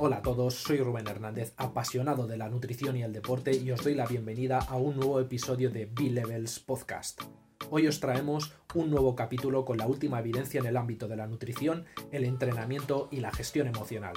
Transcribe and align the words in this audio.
Hola 0.00 0.18
a 0.18 0.22
todos, 0.22 0.54
soy 0.54 0.78
Rubén 0.78 1.08
Hernández, 1.08 1.54
apasionado 1.56 2.28
de 2.28 2.36
la 2.36 2.48
nutrición 2.48 2.96
y 2.96 3.02
el 3.02 3.12
deporte 3.12 3.56
y 3.56 3.72
os 3.72 3.82
doy 3.82 3.96
la 3.96 4.06
bienvenida 4.06 4.60
a 4.60 4.76
un 4.76 4.94
nuevo 4.94 5.18
episodio 5.18 5.70
de 5.70 5.86
B-Levels 5.86 6.60
Podcast. 6.60 7.22
Hoy 7.68 7.88
os 7.88 7.98
traemos 7.98 8.52
un 8.74 8.90
nuevo 8.90 9.16
capítulo 9.16 9.64
con 9.64 9.76
la 9.76 9.88
última 9.88 10.20
evidencia 10.20 10.60
en 10.60 10.66
el 10.66 10.76
ámbito 10.76 11.08
de 11.08 11.16
la 11.16 11.26
nutrición, 11.26 11.84
el 12.12 12.22
entrenamiento 12.22 13.08
y 13.10 13.18
la 13.18 13.32
gestión 13.32 13.66
emocional. 13.66 14.12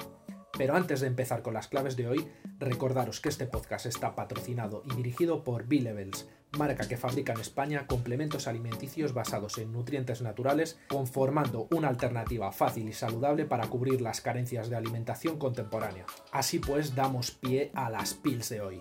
Pero 0.56 0.76
antes 0.76 1.00
de 1.00 1.08
empezar 1.08 1.42
con 1.42 1.54
las 1.54 1.66
claves 1.66 1.96
de 1.96 2.06
hoy, 2.06 2.28
recordaros 2.60 3.18
que 3.18 3.30
este 3.30 3.46
podcast 3.46 3.86
está 3.86 4.14
patrocinado 4.14 4.84
y 4.88 4.94
dirigido 4.94 5.42
por 5.42 5.66
B-Levels, 5.66 6.28
marca 6.58 6.86
que 6.86 6.96
fabrica 6.96 7.32
en 7.32 7.40
España 7.40 7.86
complementos 7.86 8.46
alimenticios 8.46 9.14
basados 9.14 9.58
en 9.58 9.72
nutrientes 9.72 10.22
naturales, 10.22 10.78
conformando 10.88 11.68
una 11.70 11.88
alternativa 11.88 12.52
fácil 12.52 12.88
y 12.88 12.92
saludable 12.92 13.44
para 13.44 13.68
cubrir 13.68 14.00
las 14.00 14.20
carencias 14.20 14.68
de 14.68 14.76
alimentación 14.76 15.38
contemporánea. 15.38 16.04
Así 16.30 16.58
pues, 16.58 16.94
damos 16.94 17.30
pie 17.30 17.70
a 17.74 17.90
las 17.90 18.14
pills 18.14 18.48
de 18.50 18.60
hoy. 18.60 18.80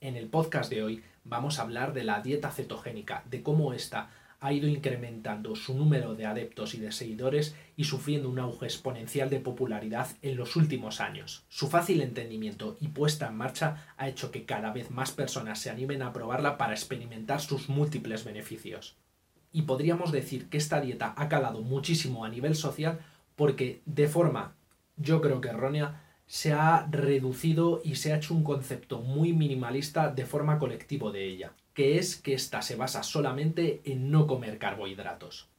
En 0.00 0.16
el 0.16 0.28
podcast 0.28 0.70
de 0.70 0.82
hoy 0.82 1.04
vamos 1.24 1.58
a 1.58 1.62
hablar 1.62 1.92
de 1.92 2.04
la 2.04 2.20
dieta 2.20 2.50
cetogénica, 2.52 3.24
de 3.28 3.42
cómo 3.42 3.72
esta 3.72 4.10
ha 4.40 4.52
ido 4.52 4.68
incrementando 4.68 5.56
su 5.56 5.74
número 5.74 6.14
de 6.14 6.26
adeptos 6.26 6.74
y 6.74 6.78
de 6.78 6.92
seguidores 6.92 7.54
y 7.76 7.84
sufriendo 7.84 8.28
un 8.28 8.38
auge 8.38 8.66
exponencial 8.66 9.30
de 9.30 9.40
popularidad 9.40 10.08
en 10.22 10.36
los 10.36 10.56
últimos 10.56 11.00
años. 11.00 11.44
Su 11.48 11.68
fácil 11.68 12.00
entendimiento 12.00 12.76
y 12.80 12.88
puesta 12.88 13.28
en 13.28 13.36
marcha 13.36 13.86
ha 13.96 14.08
hecho 14.08 14.30
que 14.30 14.44
cada 14.44 14.72
vez 14.72 14.90
más 14.90 15.12
personas 15.12 15.58
se 15.58 15.70
animen 15.70 16.02
a 16.02 16.12
probarla 16.12 16.58
para 16.58 16.72
experimentar 16.72 17.40
sus 17.40 17.68
múltiples 17.68 18.24
beneficios. 18.24 18.96
Y 19.52 19.62
podríamos 19.62 20.12
decir 20.12 20.48
que 20.48 20.58
esta 20.58 20.80
dieta 20.80 21.14
ha 21.16 21.28
calado 21.28 21.62
muchísimo 21.62 22.24
a 22.24 22.28
nivel 22.28 22.54
social 22.54 23.00
porque 23.36 23.80
de 23.86 24.08
forma, 24.08 24.54
yo 24.96 25.20
creo 25.20 25.40
que 25.40 25.48
errónea, 25.48 26.02
se 26.26 26.52
ha 26.52 26.86
reducido 26.90 27.80
y 27.84 27.96
se 27.96 28.12
ha 28.12 28.16
hecho 28.16 28.34
un 28.34 28.42
concepto 28.42 29.00
muy 29.00 29.32
minimalista 29.32 30.10
de 30.10 30.26
forma 30.26 30.58
colectivo 30.58 31.12
de 31.12 31.24
ella 31.24 31.52
que 31.76 31.98
es 31.98 32.16
que 32.16 32.32
ésta 32.32 32.62
se 32.62 32.74
basa 32.74 33.02
solamente 33.02 33.82
en 33.84 34.10
no 34.10 34.26
comer 34.26 34.56
carbohidratos. 34.56 35.50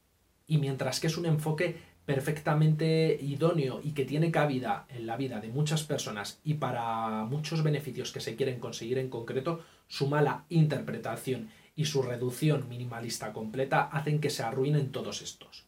Y 0.48 0.58
mientras 0.58 0.98
que 0.98 1.06
es 1.06 1.16
un 1.16 1.26
enfoque 1.26 1.76
perfectamente 2.06 3.16
idóneo 3.22 3.80
y 3.84 3.92
que 3.92 4.04
tiene 4.04 4.32
cabida 4.32 4.84
en 4.88 5.06
la 5.06 5.16
vida 5.16 5.38
de 5.40 5.46
muchas 5.46 5.84
personas 5.84 6.40
y 6.42 6.54
para 6.54 7.24
muchos 7.24 7.62
beneficios 7.62 8.10
que 8.10 8.18
se 8.18 8.34
quieren 8.34 8.58
conseguir 8.58 8.98
en 8.98 9.10
concreto, 9.10 9.62
su 9.86 10.08
mala 10.08 10.44
interpretación 10.48 11.50
y 11.76 11.84
su 11.84 12.02
reducción 12.02 12.68
minimalista 12.68 13.32
completa 13.32 13.82
hacen 13.82 14.20
que 14.20 14.30
se 14.30 14.42
arruinen 14.42 14.90
todos 14.90 15.22
estos. 15.22 15.66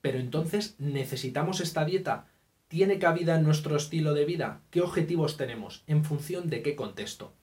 Pero 0.00 0.18
entonces, 0.18 0.74
¿necesitamos 0.78 1.60
esta 1.60 1.84
dieta? 1.84 2.28
¿Tiene 2.68 2.98
cabida 2.98 3.36
en 3.36 3.42
nuestro 3.42 3.76
estilo 3.76 4.14
de 4.14 4.24
vida? 4.24 4.62
¿Qué 4.70 4.80
objetivos 4.80 5.36
tenemos? 5.36 5.84
¿En 5.86 6.02
función 6.02 6.48
de 6.48 6.62
qué 6.62 6.76
contexto? 6.76 7.34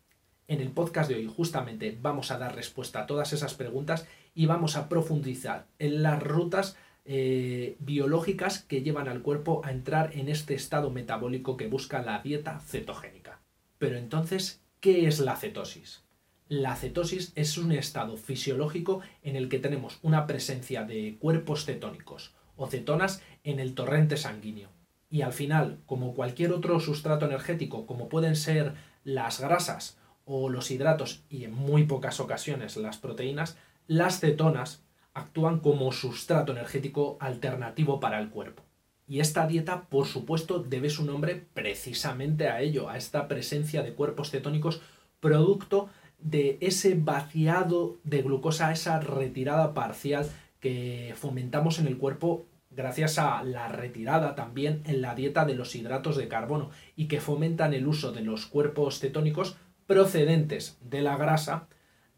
En 0.50 0.62
el 0.62 0.72
podcast 0.72 1.08
de 1.08 1.16
hoy 1.16 1.28
justamente 1.28 1.96
vamos 2.02 2.32
a 2.32 2.40
dar 2.40 2.56
respuesta 2.56 3.02
a 3.02 3.06
todas 3.06 3.34
esas 3.34 3.54
preguntas 3.54 4.08
y 4.34 4.48
vamos 4.48 4.78
a 4.78 4.90
profundizar 4.90 5.68
en 5.78 6.02
las 6.02 6.24
rutas 6.24 6.76
eh, 7.06 7.76
biológicas 7.78 8.64
que 8.64 8.82
llevan 8.82 9.08
al 9.08 9.22
cuerpo 9.22 9.62
a 9.64 9.72
entrar 9.72 10.10
en 10.18 10.28
este 10.28 10.56
estado 10.56 10.90
metabólico 10.90 11.56
que 11.56 11.68
busca 11.68 12.02
la 12.02 12.24
dieta 12.24 12.60
cetogénica. 12.62 13.44
Pero 13.78 14.00
entonces, 14.00 14.64
¿qué 14.80 15.06
es 15.06 15.20
la 15.20 15.36
cetosis? 15.36 16.04
La 16.48 16.76
cetosis 16.76 17.32
es 17.36 17.60
un 17.60 17.72
estado 17.72 18.18
fisiológico 18.18 19.02
en 19.22 19.36
el 19.36 19.50
que 19.50 19.60
tenemos 19.60 20.00
una 20.02 20.26
presencia 20.26 20.84
de 20.84 21.18
cuerpos 21.20 21.66
cetónicos 21.66 22.34
o 22.56 22.66
cetonas 22.66 23.22
en 23.44 23.60
el 23.60 23.76
torrente 23.76 24.18
sanguíneo. 24.18 24.70
Y 25.12 25.22
al 25.22 25.34
final, 25.34 25.84
como 25.86 26.16
cualquier 26.16 26.54
otro 26.54 26.80
sustrato 26.80 27.28
energético, 27.28 27.86
como 27.86 28.10
pueden 28.10 28.36
ser 28.36 28.74
las 29.04 29.40
grasas 29.40 30.00
o 30.32 30.48
los 30.48 30.70
hidratos 30.70 31.24
y 31.28 31.44
en 31.44 31.54
muy 31.56 31.86
pocas 31.86 32.20
ocasiones 32.20 32.78
las 32.78 33.00
proteínas, 33.00 33.58
las 33.88 34.20
cetonas 34.20 34.84
actúan 35.16 35.60
como 35.60 35.92
sustrato 35.92 36.52
energético 36.52 37.18
alternativo 37.20 38.00
para 38.00 38.20
el 38.20 38.30
cuerpo. 38.30 38.62
Y 39.08 39.22
esta 39.22 39.48
dieta, 39.48 39.86
por 39.90 40.06
supuesto, 40.06 40.60
debe 40.60 40.92
su 40.92 41.04
nombre 41.04 41.48
precisamente 41.56 42.48
a 42.48 42.62
ello, 42.62 42.90
a 42.90 42.98
esta 42.98 43.28
presencia 43.28 43.82
de 43.82 43.94
cuerpos 43.94 44.30
cetónicos 44.30 44.82
producto 45.20 45.90
de 46.20 46.60
ese 46.62 46.94
vaciado 46.94 47.98
de 48.04 48.22
glucosa, 48.22 48.72
esa 48.72 49.00
retirada 49.00 49.74
parcial 49.74 50.30
que 50.60 51.16
fomentamos 51.18 51.80
en 51.80 51.88
el 51.88 51.98
cuerpo 51.98 52.46
gracias 52.70 53.18
a 53.18 53.42
la 53.42 53.68
retirada 53.68 54.36
también 54.36 54.84
en 54.86 55.02
la 55.02 55.16
dieta 55.16 55.46
de 55.46 55.56
los 55.56 55.74
hidratos 55.76 56.18
de 56.18 56.28
carbono 56.28 56.70
y 56.96 57.08
que 57.08 57.20
fomentan 57.20 57.74
el 57.74 57.88
uso 57.88 58.12
de 58.12 58.22
los 58.22 58.46
cuerpos 58.46 59.00
cetónicos 59.00 59.58
procedentes 59.90 60.78
de 60.82 61.02
la 61.02 61.18
grasa 61.18 61.68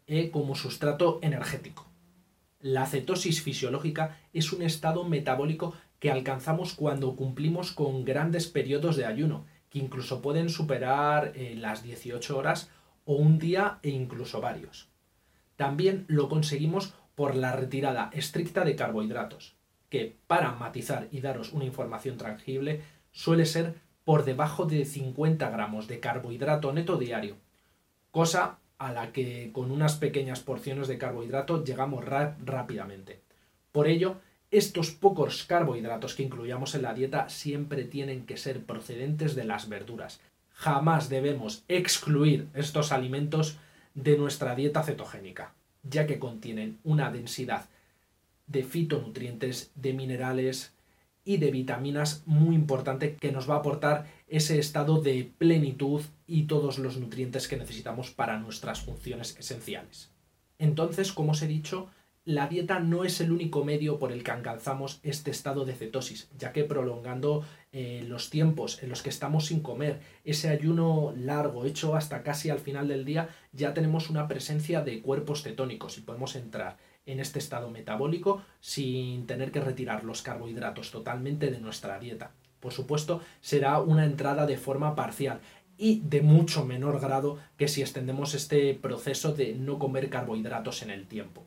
eh, 0.06 0.30
como 0.30 0.54
sustrato 0.54 1.18
energético. 1.22 1.86
La 2.60 2.84
cetosis 2.84 3.40
fisiológica 3.40 4.18
es 4.34 4.52
un 4.52 4.60
estado 4.60 5.04
metabólico 5.04 5.72
que 5.98 6.10
alcanzamos 6.10 6.74
cuando 6.74 7.16
cumplimos 7.16 7.72
con 7.72 8.04
grandes 8.04 8.46
periodos 8.46 8.96
de 8.96 9.06
ayuno, 9.06 9.46
que 9.70 9.78
incluso 9.78 10.20
pueden 10.20 10.50
superar 10.50 11.32
eh, 11.34 11.54
las 11.56 11.82
18 11.82 12.36
horas 12.36 12.68
o 13.06 13.14
un 13.14 13.38
día 13.38 13.78
e 13.82 13.88
incluso 13.88 14.42
varios. 14.42 14.90
También 15.56 16.04
lo 16.08 16.28
conseguimos 16.28 16.92
por 17.14 17.34
la 17.34 17.52
retirada 17.52 18.10
estricta 18.12 18.66
de 18.66 18.76
carbohidratos, 18.76 19.56
que 19.88 20.18
para 20.26 20.52
matizar 20.52 21.08
y 21.10 21.22
daros 21.22 21.54
una 21.54 21.64
información 21.64 22.18
tangible 22.18 22.82
suele 23.12 23.46
ser 23.46 23.76
por 24.04 24.26
debajo 24.26 24.66
de 24.66 24.84
50 24.84 25.48
gramos 25.48 25.88
de 25.88 26.00
carbohidrato 26.00 26.70
neto 26.74 26.98
diario, 26.98 27.38
cosa 28.12 28.58
a 28.78 28.92
la 28.92 29.10
que 29.10 29.50
con 29.52 29.72
unas 29.72 29.96
pequeñas 29.96 30.40
porciones 30.40 30.86
de 30.86 30.98
carbohidrato 30.98 31.64
llegamos 31.64 32.04
rápidamente. 32.04 33.20
Por 33.72 33.88
ello, 33.88 34.16
estos 34.50 34.90
pocos 34.90 35.44
carbohidratos 35.44 36.14
que 36.14 36.22
incluyamos 36.22 36.74
en 36.74 36.82
la 36.82 36.94
dieta 36.94 37.28
siempre 37.30 37.84
tienen 37.84 38.26
que 38.26 38.36
ser 38.36 38.64
procedentes 38.64 39.34
de 39.34 39.44
las 39.44 39.68
verduras. 39.68 40.20
Jamás 40.52 41.08
debemos 41.08 41.64
excluir 41.68 42.48
estos 42.54 42.92
alimentos 42.92 43.56
de 43.94 44.18
nuestra 44.18 44.54
dieta 44.54 44.82
cetogénica, 44.82 45.54
ya 45.82 46.06
que 46.06 46.18
contienen 46.18 46.78
una 46.84 47.10
densidad 47.10 47.66
de 48.46 48.62
fitonutrientes, 48.62 49.70
de 49.74 49.94
minerales, 49.94 50.74
y 51.24 51.36
de 51.36 51.50
vitaminas 51.50 52.22
muy 52.26 52.54
importante 52.54 53.16
que 53.16 53.32
nos 53.32 53.48
va 53.48 53.54
a 53.54 53.58
aportar 53.58 54.06
ese 54.28 54.58
estado 54.58 55.00
de 55.00 55.30
plenitud 55.38 56.02
y 56.26 56.44
todos 56.44 56.78
los 56.78 56.96
nutrientes 56.96 57.48
que 57.48 57.56
necesitamos 57.56 58.10
para 58.10 58.38
nuestras 58.38 58.80
funciones 58.80 59.36
esenciales. 59.38 60.10
Entonces, 60.58 61.12
como 61.12 61.32
os 61.32 61.42
he 61.42 61.48
dicho, 61.48 61.90
la 62.24 62.46
dieta 62.46 62.78
no 62.78 63.04
es 63.04 63.20
el 63.20 63.32
único 63.32 63.64
medio 63.64 63.98
por 63.98 64.12
el 64.12 64.22
que 64.22 64.30
alcanzamos 64.30 65.00
este 65.02 65.32
estado 65.32 65.64
de 65.64 65.74
cetosis, 65.74 66.30
ya 66.38 66.52
que 66.52 66.62
prolongando 66.62 67.44
eh, 67.72 68.04
los 68.06 68.30
tiempos 68.30 68.80
en 68.82 68.90
los 68.90 69.02
que 69.02 69.08
estamos 69.08 69.46
sin 69.46 69.60
comer, 69.60 70.00
ese 70.24 70.48
ayuno 70.48 71.12
largo 71.16 71.64
hecho 71.64 71.96
hasta 71.96 72.22
casi 72.22 72.48
al 72.48 72.60
final 72.60 72.86
del 72.86 73.04
día, 73.04 73.28
ya 73.52 73.74
tenemos 73.74 74.08
una 74.08 74.28
presencia 74.28 74.82
de 74.82 75.02
cuerpos 75.02 75.42
cetónicos 75.42 75.98
y 75.98 76.02
podemos 76.02 76.36
entrar 76.36 76.76
en 77.06 77.20
este 77.20 77.38
estado 77.38 77.70
metabólico 77.70 78.42
sin 78.60 79.26
tener 79.26 79.50
que 79.50 79.60
retirar 79.60 80.04
los 80.04 80.22
carbohidratos 80.22 80.90
totalmente 80.90 81.50
de 81.50 81.60
nuestra 81.60 81.98
dieta. 81.98 82.32
Por 82.60 82.72
supuesto, 82.72 83.20
será 83.40 83.80
una 83.80 84.04
entrada 84.04 84.46
de 84.46 84.56
forma 84.56 84.94
parcial 84.94 85.40
y 85.76 86.00
de 86.04 86.22
mucho 86.22 86.64
menor 86.64 87.00
grado 87.00 87.38
que 87.56 87.66
si 87.66 87.80
extendemos 87.80 88.34
este 88.34 88.74
proceso 88.74 89.32
de 89.32 89.54
no 89.54 89.78
comer 89.78 90.10
carbohidratos 90.10 90.82
en 90.82 90.90
el 90.90 91.06
tiempo. 91.06 91.44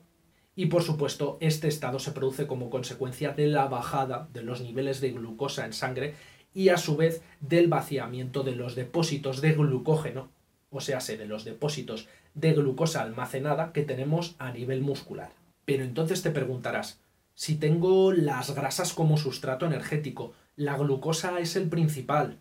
Y 0.54 0.66
por 0.66 0.82
supuesto, 0.82 1.38
este 1.40 1.68
estado 1.68 1.98
se 1.98 2.12
produce 2.12 2.46
como 2.46 2.70
consecuencia 2.70 3.32
de 3.32 3.46
la 3.46 3.66
bajada 3.66 4.28
de 4.32 4.42
los 4.42 4.60
niveles 4.60 5.00
de 5.00 5.12
glucosa 5.12 5.64
en 5.64 5.72
sangre 5.72 6.14
y 6.54 6.70
a 6.70 6.78
su 6.78 6.96
vez 6.96 7.22
del 7.40 7.68
vaciamiento 7.68 8.42
de 8.42 8.56
los 8.56 8.74
depósitos 8.74 9.42
de 9.42 9.52
glucógeno, 9.52 10.30
o 10.70 10.80
sea, 10.80 10.98
de 10.98 11.26
los 11.26 11.44
depósitos 11.44 12.08
de 12.34 12.52
glucosa 12.52 13.02
almacenada 13.02 13.72
que 13.72 13.82
tenemos 13.82 14.34
a 14.38 14.52
nivel 14.52 14.80
muscular. 14.80 15.30
Pero 15.66 15.84
entonces 15.84 16.22
te 16.22 16.30
preguntarás, 16.30 17.00
si 17.34 17.56
tengo 17.56 18.12
las 18.12 18.54
grasas 18.54 18.94
como 18.94 19.18
sustrato 19.18 19.66
energético, 19.66 20.32
la 20.56 20.78
glucosa 20.78 21.38
es 21.38 21.54
el 21.56 21.68
principal, 21.68 22.38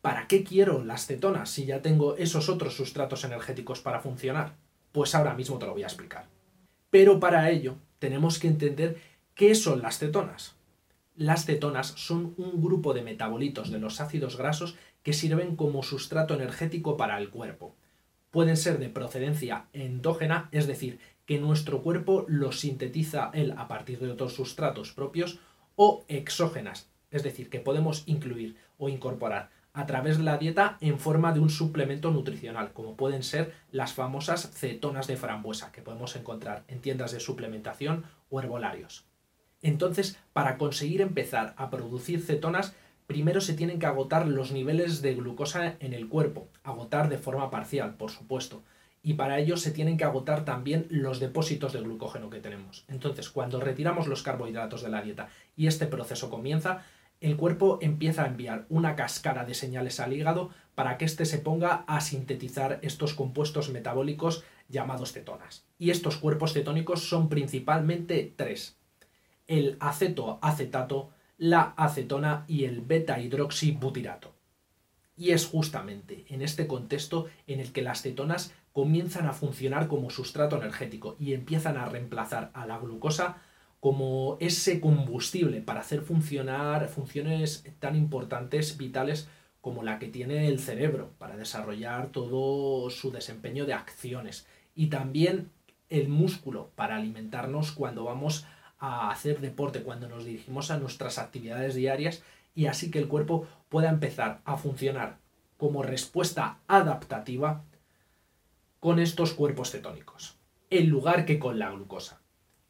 ¿para 0.00 0.26
qué 0.26 0.42
quiero 0.42 0.82
las 0.82 1.06
cetonas 1.06 1.50
si 1.50 1.66
ya 1.66 1.82
tengo 1.82 2.16
esos 2.16 2.48
otros 2.48 2.74
sustratos 2.74 3.22
energéticos 3.22 3.80
para 3.80 4.00
funcionar? 4.00 4.56
Pues 4.90 5.14
ahora 5.14 5.34
mismo 5.34 5.58
te 5.58 5.66
lo 5.66 5.72
voy 5.72 5.84
a 5.84 5.86
explicar. 5.86 6.26
Pero 6.90 7.20
para 7.20 7.48
ello 7.50 7.76
tenemos 8.00 8.40
que 8.40 8.48
entender 8.48 8.98
qué 9.34 9.54
son 9.54 9.82
las 9.82 9.98
cetonas. 9.98 10.56
Las 11.14 11.44
cetonas 11.44 11.88
son 11.96 12.34
un 12.36 12.60
grupo 12.60 12.92
de 12.92 13.02
metabolitos 13.02 13.70
de 13.70 13.78
los 13.78 14.00
ácidos 14.00 14.36
grasos 14.36 14.76
que 15.04 15.12
sirven 15.12 15.54
como 15.54 15.82
sustrato 15.82 16.34
energético 16.34 16.96
para 16.96 17.18
el 17.18 17.30
cuerpo. 17.30 17.76
Pueden 18.32 18.56
ser 18.56 18.78
de 18.78 18.88
procedencia 18.88 19.66
endógena, 19.72 20.48
es 20.50 20.66
decir, 20.66 20.98
que 21.26 21.38
nuestro 21.38 21.82
cuerpo 21.82 22.24
los 22.28 22.60
sintetiza 22.60 23.30
él 23.32 23.54
a 23.56 23.68
partir 23.68 23.98
de 23.98 24.10
otros 24.10 24.34
sustratos 24.34 24.92
propios 24.92 25.38
o 25.76 26.04
exógenas, 26.08 26.88
es 27.10 27.22
decir, 27.22 27.50
que 27.50 27.60
podemos 27.60 28.02
incluir 28.06 28.56
o 28.78 28.88
incorporar 28.88 29.50
a 29.72 29.86
través 29.86 30.18
de 30.18 30.24
la 30.24 30.38
dieta 30.38 30.78
en 30.80 31.00
forma 31.00 31.32
de 31.32 31.40
un 31.40 31.50
suplemento 31.50 32.12
nutricional, 32.12 32.72
como 32.72 32.96
pueden 32.96 33.24
ser 33.24 33.52
las 33.72 33.92
famosas 33.92 34.50
cetonas 34.52 35.08
de 35.08 35.16
frambuesa 35.16 35.72
que 35.72 35.82
podemos 35.82 36.14
encontrar 36.14 36.64
en 36.68 36.80
tiendas 36.80 37.10
de 37.10 37.18
suplementación 37.18 38.04
o 38.30 38.38
herbolarios. 38.40 39.04
Entonces, 39.62 40.16
para 40.32 40.58
conseguir 40.58 41.00
empezar 41.00 41.54
a 41.56 41.70
producir 41.70 42.22
cetonas, 42.22 42.74
primero 43.08 43.40
se 43.40 43.54
tienen 43.54 43.80
que 43.80 43.86
agotar 43.86 44.28
los 44.28 44.52
niveles 44.52 45.02
de 45.02 45.14
glucosa 45.14 45.74
en 45.80 45.92
el 45.92 46.08
cuerpo, 46.08 46.48
agotar 46.62 47.08
de 47.08 47.18
forma 47.18 47.50
parcial, 47.50 47.96
por 47.96 48.12
supuesto, 48.12 48.62
y 49.04 49.14
para 49.14 49.38
ello 49.38 49.56
se 49.58 49.70
tienen 49.70 49.98
que 49.98 50.04
agotar 50.04 50.44
también 50.44 50.86
los 50.88 51.20
depósitos 51.20 51.74
de 51.74 51.80
glucógeno 51.80 52.30
que 52.30 52.40
tenemos. 52.40 52.84
Entonces, 52.88 53.28
cuando 53.28 53.60
retiramos 53.60 54.08
los 54.08 54.22
carbohidratos 54.22 54.82
de 54.82 54.88
la 54.88 55.02
dieta 55.02 55.28
y 55.56 55.66
este 55.66 55.86
proceso 55.86 56.30
comienza, 56.30 56.84
el 57.20 57.36
cuerpo 57.36 57.78
empieza 57.82 58.24
a 58.24 58.28
enviar 58.28 58.64
una 58.70 58.96
cascada 58.96 59.44
de 59.44 59.54
señales 59.54 60.00
al 60.00 60.14
hígado 60.14 60.50
para 60.74 60.96
que 60.96 61.04
éste 61.04 61.26
se 61.26 61.38
ponga 61.38 61.84
a 61.86 62.00
sintetizar 62.00 62.80
estos 62.82 63.14
compuestos 63.14 63.68
metabólicos 63.68 64.42
llamados 64.68 65.12
cetonas. 65.12 65.64
Y 65.78 65.90
estos 65.90 66.16
cuerpos 66.16 66.54
cetónicos 66.54 67.06
son 67.06 67.28
principalmente 67.28 68.32
tres 68.34 68.78
el 69.46 69.76
acetoacetato, 69.80 71.10
la 71.36 71.74
acetona 71.76 72.44
y 72.48 72.64
el 72.64 72.80
beta-hidroxibutirato. 72.80 74.32
Y 75.16 75.30
es 75.30 75.46
justamente 75.46 76.24
en 76.28 76.40
este 76.40 76.66
contexto 76.66 77.26
en 77.46 77.60
el 77.60 77.72
que 77.72 77.82
las 77.82 78.00
cetonas 78.02 78.52
comienzan 78.74 79.28
a 79.28 79.32
funcionar 79.32 79.86
como 79.86 80.10
sustrato 80.10 80.56
energético 80.56 81.14
y 81.20 81.32
empiezan 81.32 81.76
a 81.76 81.86
reemplazar 81.86 82.50
a 82.54 82.66
la 82.66 82.76
glucosa 82.76 83.36
como 83.78 84.36
ese 84.40 84.80
combustible 84.80 85.60
para 85.60 85.80
hacer 85.80 86.00
funcionar 86.00 86.88
funciones 86.88 87.64
tan 87.78 87.94
importantes, 87.94 88.76
vitales, 88.76 89.28
como 89.60 89.84
la 89.84 90.00
que 90.00 90.08
tiene 90.08 90.48
el 90.48 90.58
cerebro 90.58 91.12
para 91.18 91.36
desarrollar 91.36 92.08
todo 92.08 92.90
su 92.90 93.12
desempeño 93.12 93.64
de 93.64 93.74
acciones. 93.74 94.44
Y 94.74 94.88
también 94.88 95.52
el 95.88 96.08
músculo 96.08 96.72
para 96.74 96.96
alimentarnos 96.96 97.70
cuando 97.70 98.02
vamos 98.02 98.44
a 98.80 99.08
hacer 99.12 99.40
deporte, 99.40 99.84
cuando 99.84 100.08
nos 100.08 100.24
dirigimos 100.24 100.72
a 100.72 100.78
nuestras 100.78 101.18
actividades 101.18 101.76
diarias 101.76 102.24
y 102.56 102.66
así 102.66 102.90
que 102.90 102.98
el 102.98 103.06
cuerpo 103.06 103.46
pueda 103.68 103.88
empezar 103.88 104.40
a 104.44 104.56
funcionar 104.56 105.18
como 105.58 105.84
respuesta 105.84 106.58
adaptativa 106.66 107.62
con 108.84 108.98
estos 108.98 109.32
cuerpos 109.32 109.70
cetónicos, 109.70 110.36
en 110.68 110.90
lugar 110.90 111.24
que 111.24 111.38
con 111.38 111.58
la 111.58 111.70
glucosa. 111.70 112.20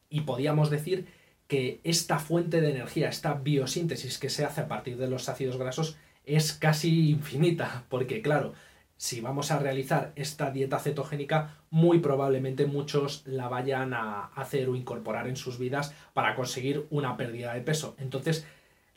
Y 0.08 0.20
podríamos 0.20 0.70
decir 0.70 1.08
que 1.49 1.81
esta 1.82 2.20
fuente 2.20 2.61
de 2.61 2.70
energía, 2.70 3.08
esta 3.08 3.34
biosíntesis 3.34 4.19
que 4.19 4.31
se 4.31 4.44
hace 4.44 4.61
a 4.61 4.69
partir 4.69 4.96
de 4.96 5.08
los 5.08 5.28
ácidos 5.28 5.56
grasos, 5.56 5.96
es 6.25 6.52
casi 6.52 7.11
infinita, 7.11 7.84
porque 7.88 8.22
claro, 8.22 8.52
si 8.96 9.20
vamos 9.20 9.50
a 9.50 9.58
realizar 9.58 10.12
esta 10.14 10.52
dieta 10.52 10.78
cetogénica, 10.78 11.58
muy 11.69 11.99
probablemente 11.99 12.64
muchos 12.64 13.26
la 13.26 13.49
vayan 13.49 13.93
a 13.93 14.26
hacer 14.37 14.69
o 14.69 14.76
incorporar 14.76 15.26
en 15.26 15.34
sus 15.34 15.58
vidas 15.58 15.93
para 16.12 16.37
conseguir 16.37 16.87
una 16.90 17.17
pérdida 17.17 17.55
de 17.55 17.62
peso. 17.62 17.96
Entonces, 17.99 18.46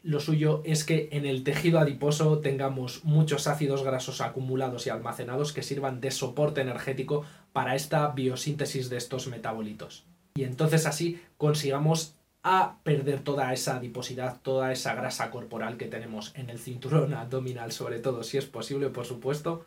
lo 0.07 0.21
suyo 0.21 0.62
es 0.63 0.86
que 0.86 1.09
en 1.12 1.25
el 1.25 1.44
tejido 1.44 1.80
adiposo 1.80 2.39
tengamos 2.39 3.04
muchos 3.04 3.45
ácidos 3.45 3.83
grasos 3.83 4.21
acumulados 4.21 4.88
y 4.88 4.89
almacenados 4.89 5.51
que 5.51 5.63
sirvan 5.63 6.00
de 6.00 6.12
soporte 6.12 6.62
energético 6.62 7.25
para 7.51 7.75
esta 7.75 8.07
biosíntesis 8.07 8.89
de 8.89 8.95
estos 8.95 9.27
metabolitos. 9.27 10.06
Y 10.36 10.45
entonces 10.45 10.86
así 10.86 11.21
consigamos 11.36 12.15
a 12.42 12.77
perder 12.83 13.19
toda 13.19 13.51
esa 13.51 13.75
adiposidad, 13.75 14.39
toda 14.42 14.71
esa 14.71 14.95
grasa 14.95 15.30
corporal 15.30 15.75
que 15.75 15.88
tenemos 15.88 16.31
en 16.36 16.50
el 16.50 16.59
cinturón 16.59 17.13
abdominal, 17.13 17.74
sobre 17.74 18.00
todo 18.00 18.24
si 18.24 18.38
es 18.38 18.45
posible, 18.45 18.89
por 18.89 19.06
supuesto, 19.06 19.65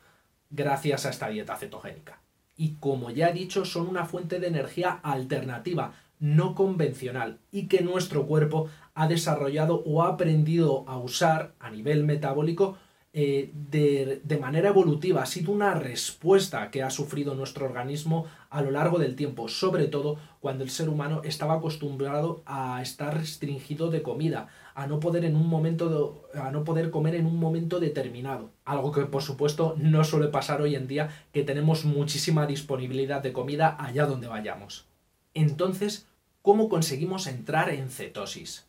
gracias 0.48 1.04
a 1.04 1.10
esta 1.10 1.28
dieta 1.28 1.56
cetogénica. 1.56 2.22
Y 2.56 2.76
como 2.80 3.10
ya 3.10 3.28
he 3.28 3.34
dicho, 3.34 3.66
son 3.66 3.88
una 3.88 4.06
fuente 4.06 4.40
de 4.40 4.46
energía 4.46 5.00
alternativa, 5.02 5.92
no 6.20 6.54
convencional, 6.54 7.38
y 7.50 7.66
que 7.66 7.80
nuestro 7.80 8.26
cuerpo 8.26 8.68
ha 8.94 9.08
desarrollado 9.08 9.82
o 9.84 10.02
ha 10.02 10.08
aprendido 10.08 10.84
a 10.86 10.98
usar 10.98 11.54
a 11.58 11.70
nivel 11.70 12.04
metabólico 12.04 12.76
eh, 13.12 13.50
de, 13.52 14.20
de, 14.22 14.38
manera 14.38 14.68
evolutiva, 14.68 15.22
ha 15.22 15.26
sido 15.26 15.50
una 15.50 15.74
respuesta 15.74 16.70
que 16.70 16.84
ha 16.84 16.90
sufrido 16.90 17.34
nuestro 17.34 17.66
organismo 17.66 18.26
a 18.50 18.62
lo 18.62 18.70
largo 18.70 19.00
del 19.00 19.16
tiempo, 19.16 19.48
sobre 19.48 19.88
todo 19.88 20.16
cuando 20.38 20.62
el 20.62 20.70
ser 20.70 20.88
humano 20.88 21.20
estaba 21.24 21.54
acostumbrado 21.54 22.44
a 22.46 22.80
estar 22.82 23.16
restringido 23.18 23.90
de 23.90 24.02
comida, 24.02 24.46
a 24.76 24.86
no 24.86 25.00
poder 25.00 25.24
en 25.24 25.34
un 25.34 25.48
momento 25.48 26.28
a 26.34 26.52
no 26.52 26.62
poder 26.62 26.90
comer 26.90 27.16
en 27.16 27.26
un 27.26 27.40
momento 27.40 27.80
determinado. 27.80 28.52
Algo 28.64 28.92
que 28.92 29.00
por 29.06 29.22
supuesto 29.22 29.74
no 29.76 30.04
suele 30.04 30.28
pasar 30.28 30.62
hoy 30.62 30.76
en 30.76 30.86
día, 30.86 31.08
que 31.32 31.42
tenemos 31.42 31.84
muchísima 31.84 32.46
disponibilidad 32.46 33.24
de 33.24 33.32
comida 33.32 33.76
allá 33.76 34.06
donde 34.06 34.28
vayamos. 34.28 34.86
Entonces, 35.34 36.06
¿cómo 36.42 36.68
conseguimos 36.68 37.26
entrar 37.26 37.70
en 37.70 37.90
cetosis? 37.90 38.66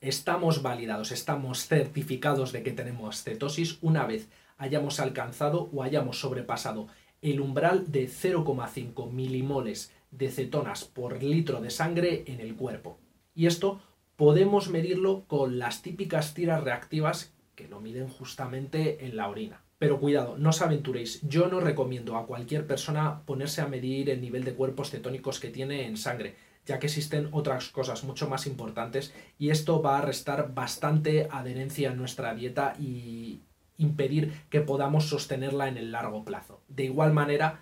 Estamos 0.00 0.62
validados, 0.62 1.12
estamos 1.12 1.66
certificados 1.66 2.52
de 2.52 2.62
que 2.62 2.72
tenemos 2.72 3.22
cetosis 3.22 3.78
una 3.82 4.06
vez 4.06 4.28
hayamos 4.56 5.00
alcanzado 5.00 5.70
o 5.72 5.82
hayamos 5.82 6.20
sobrepasado 6.20 6.88
el 7.22 7.40
umbral 7.40 7.92
de 7.92 8.08
0,5 8.08 9.10
milimoles 9.10 9.92
de 10.10 10.30
cetonas 10.30 10.84
por 10.84 11.22
litro 11.22 11.60
de 11.60 11.70
sangre 11.70 12.24
en 12.26 12.40
el 12.40 12.56
cuerpo. 12.56 12.98
Y 13.34 13.46
esto 13.46 13.80
podemos 14.16 14.68
medirlo 14.68 15.24
con 15.26 15.58
las 15.58 15.82
típicas 15.82 16.34
tiras 16.34 16.64
reactivas 16.64 17.32
que 17.54 17.68
lo 17.68 17.80
miden 17.80 18.08
justamente 18.08 19.04
en 19.04 19.16
la 19.16 19.28
orina. 19.28 19.62
Pero 19.78 19.98
cuidado, 19.98 20.36
no 20.36 20.50
os 20.50 20.60
aventuréis. 20.60 21.20
Yo 21.26 21.48
no 21.48 21.60
recomiendo 21.60 22.16
a 22.16 22.26
cualquier 22.26 22.66
persona 22.66 23.22
ponerse 23.24 23.62
a 23.62 23.66
medir 23.66 24.10
el 24.10 24.20
nivel 24.20 24.44
de 24.44 24.54
cuerpos 24.54 24.90
cetónicos 24.90 25.40
que 25.40 25.48
tiene 25.48 25.86
en 25.86 25.96
sangre, 25.96 26.36
ya 26.66 26.78
que 26.78 26.86
existen 26.86 27.28
otras 27.32 27.70
cosas 27.70 28.04
mucho 28.04 28.28
más 28.28 28.46
importantes 28.46 29.12
y 29.38 29.50
esto 29.50 29.82
va 29.82 29.98
a 29.98 30.02
restar 30.02 30.54
bastante 30.54 31.28
adherencia 31.30 31.90
a 31.90 31.94
nuestra 31.94 32.34
dieta 32.34 32.74
y 32.78 33.42
impedir 33.78 34.32
que 34.50 34.60
podamos 34.60 35.08
sostenerla 35.08 35.68
en 35.68 35.78
el 35.78 35.92
largo 35.92 36.24
plazo. 36.24 36.60
De 36.68 36.84
igual 36.84 37.12
manera, 37.12 37.60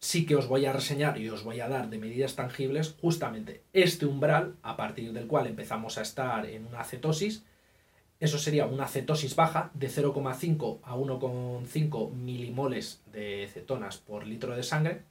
sí 0.00 0.26
que 0.26 0.36
os 0.36 0.48
voy 0.48 0.66
a 0.66 0.72
reseñar 0.72 1.18
y 1.18 1.28
os 1.28 1.44
voy 1.44 1.60
a 1.60 1.68
dar 1.68 1.90
de 1.90 1.98
medidas 1.98 2.36
tangibles 2.36 2.96
justamente 3.00 3.62
este 3.72 4.06
umbral 4.06 4.56
a 4.62 4.76
partir 4.76 5.12
del 5.12 5.26
cual 5.26 5.46
empezamos 5.46 5.98
a 5.98 6.02
estar 6.02 6.46
en 6.46 6.66
una 6.66 6.84
cetosis. 6.84 7.44
Eso 8.20 8.38
sería 8.38 8.66
una 8.66 8.88
cetosis 8.88 9.36
baja 9.36 9.70
de 9.74 9.88
0,5 9.88 10.80
a 10.82 10.96
1,5 10.96 12.12
milimoles 12.12 13.02
de 13.12 13.48
cetonas 13.52 13.98
por 13.98 14.26
litro 14.26 14.56
de 14.56 14.62
sangre. 14.62 15.02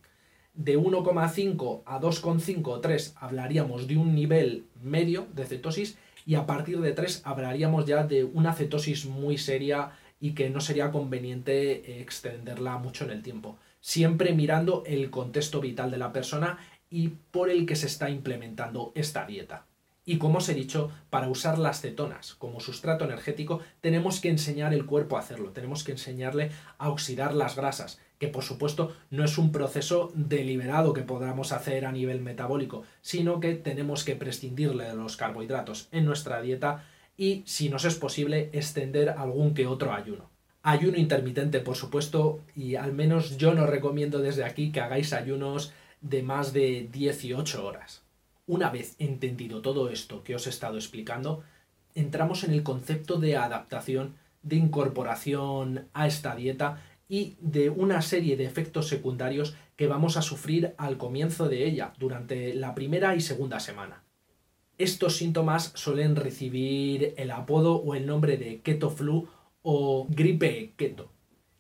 De 0.57 0.77
1,5 0.77 1.83
a 1.85 2.01
2,5 2.01 2.67
o 2.67 2.81
3 2.81 3.15
hablaríamos 3.15 3.87
de 3.87 3.95
un 3.95 4.13
nivel 4.13 4.65
medio 4.81 5.27
de 5.33 5.45
cetosis 5.45 5.97
y 6.25 6.35
a 6.35 6.45
partir 6.45 6.81
de 6.81 6.91
3 6.91 7.21
hablaríamos 7.23 7.85
ya 7.85 8.03
de 8.03 8.25
una 8.25 8.53
cetosis 8.53 9.05
muy 9.05 9.37
seria 9.37 9.91
y 10.19 10.33
que 10.33 10.49
no 10.49 10.59
sería 10.59 10.91
conveniente 10.91 12.01
extenderla 12.01 12.77
mucho 12.77 13.05
en 13.05 13.11
el 13.11 13.23
tiempo 13.23 13.57
siempre 13.87 14.33
mirando 14.33 14.83
el 14.85 15.09
contexto 15.09 15.61
vital 15.61 15.91
de 15.91 15.97
la 15.97 16.11
persona 16.11 16.57
y 16.89 17.09
por 17.31 17.49
el 17.49 17.65
que 17.65 17.77
se 17.77 17.87
está 17.87 18.09
implementando 18.09 18.91
esta 18.95 19.25
dieta. 19.25 19.65
Y 20.05 20.17
como 20.17 20.37
os 20.37 20.49
he 20.49 20.53
dicho, 20.53 20.91
para 21.09 21.29
usar 21.29 21.57
las 21.57 21.81
cetonas 21.81 22.35
como 22.35 22.59
sustrato 22.59 23.05
energético 23.05 23.61
tenemos 23.81 24.19
que 24.19 24.29
enseñar 24.29 24.73
el 24.73 24.85
cuerpo 24.85 25.15
a 25.15 25.19
hacerlo, 25.19 25.51
tenemos 25.51 25.85
que 25.85 25.93
enseñarle 25.93 26.51
a 26.77 26.89
oxidar 26.89 27.33
las 27.33 27.55
grasas, 27.55 27.99
que 28.19 28.27
por 28.27 28.43
supuesto 28.43 28.93
no 29.09 29.23
es 29.23 29.37
un 29.37 29.51
proceso 29.51 30.11
deliberado 30.15 30.93
que 30.93 31.03
podamos 31.03 31.51
hacer 31.51 31.85
a 31.85 31.91
nivel 31.91 32.21
metabólico, 32.21 32.83
sino 33.01 33.39
que 33.39 33.53
tenemos 33.55 34.03
que 34.03 34.15
prescindirle 34.15 34.85
de 34.85 34.95
los 34.95 35.17
carbohidratos 35.17 35.87
en 35.91 36.05
nuestra 36.05 36.41
dieta 36.41 36.85
y, 37.17 37.43
si 37.45 37.69
nos 37.69 37.85
es 37.85 37.95
posible, 37.95 38.49
extender 38.53 39.09
algún 39.09 39.53
que 39.53 39.67
otro 39.67 39.93
ayuno. 39.93 40.29
Ayuno 40.63 40.97
intermitente, 40.97 41.59
por 41.59 41.75
supuesto, 41.75 42.41
y 42.55 42.75
al 42.75 42.93
menos 42.93 43.37
yo 43.37 43.53
no 43.53 43.65
recomiendo 43.65 44.19
desde 44.19 44.43
aquí 44.43 44.71
que 44.71 44.81
hagáis 44.81 45.13
ayunos 45.13 45.71
de 46.01 46.23
más 46.23 46.53
de 46.53 46.89
18 46.91 47.65
horas. 47.65 48.03
Una 48.47 48.69
vez 48.69 48.95
entendido 48.99 49.61
todo 49.61 49.89
esto 49.89 50.23
que 50.23 50.35
os 50.35 50.45
he 50.47 50.49
estado 50.49 50.77
explicando, 50.77 51.43
entramos 51.95 52.43
en 52.43 52.51
el 52.51 52.63
concepto 52.63 53.17
de 53.17 53.37
adaptación, 53.37 54.15
de 54.43 54.55
incorporación 54.57 55.87
a 55.93 56.07
esta 56.07 56.35
dieta 56.35 56.81
y 57.07 57.35
de 57.39 57.69
una 57.69 58.01
serie 58.01 58.37
de 58.37 58.45
efectos 58.45 58.87
secundarios 58.87 59.55
que 59.75 59.87
vamos 59.87 60.17
a 60.17 60.21
sufrir 60.21 60.73
al 60.77 60.97
comienzo 60.97 61.47
de 61.47 61.65
ella, 61.65 61.93
durante 61.99 62.53
la 62.53 62.75
primera 62.75 63.15
y 63.15 63.21
segunda 63.21 63.59
semana. 63.59 64.03
Estos 64.77 65.17
síntomas 65.17 65.71
suelen 65.75 66.15
recibir 66.15 67.13
el 67.17 67.31
apodo 67.31 67.75
o 67.77 67.95
el 67.95 68.05
nombre 68.05 68.37
de 68.37 68.61
keto 68.61 68.89
flu 68.89 69.27
o 69.61 70.05
gripe 70.09 70.73
keto 70.77 71.11